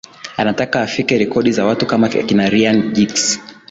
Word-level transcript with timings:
anataka 0.37 0.81
afikie 0.81 1.17
rekodi 1.17 1.51
za 1.51 1.65
watu 1.65 1.85
kama 1.87 2.07
akina 2.07 2.49
ryan 2.49 2.91
giggs 2.93 3.39